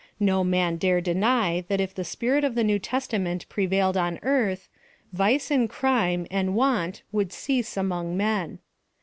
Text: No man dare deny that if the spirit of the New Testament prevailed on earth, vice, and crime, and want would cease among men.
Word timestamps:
No 0.19 0.43
man 0.43 0.77
dare 0.77 0.99
deny 0.99 1.63
that 1.67 1.79
if 1.79 1.93
the 1.93 2.03
spirit 2.03 2.43
of 2.43 2.55
the 2.55 2.63
New 2.63 2.79
Testament 2.79 3.47
prevailed 3.49 3.95
on 3.95 4.17
earth, 4.23 4.67
vice, 5.13 5.51
and 5.51 5.69
crime, 5.69 6.25
and 6.31 6.55
want 6.55 7.03
would 7.11 7.31
cease 7.31 7.77
among 7.77 8.17
men. 8.17 8.57